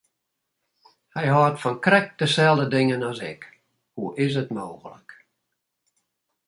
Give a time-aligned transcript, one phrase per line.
[1.15, 3.41] Hy hâldt fan krekt deselde dingen as ik,
[3.95, 5.09] hoe is it mooglik!